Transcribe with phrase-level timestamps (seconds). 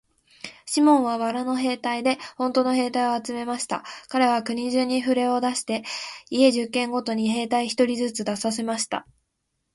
[0.65, 3.83] シモンは藁の兵隊でほんとの兵隊を集めました。
[4.07, 5.83] かれは国中にふれを出して、
[6.31, 9.05] 家十軒ごとに兵隊一人ずつ出させました。